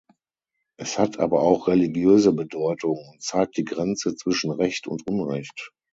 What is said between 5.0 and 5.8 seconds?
Unrecht.